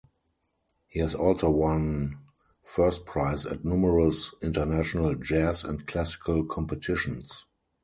[0.87, 2.17] He has also won
[2.63, 7.45] first prize at numerous international jazz and classical competitions.